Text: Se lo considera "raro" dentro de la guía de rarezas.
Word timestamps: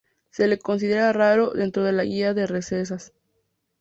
Se 0.31 0.47
lo 0.47 0.57
considera 0.57 1.13
"raro" 1.13 1.51
dentro 1.51 1.83
de 1.83 1.91
la 1.91 2.03
guía 2.03 2.33
de 2.33 2.47
rarezas. 2.47 3.13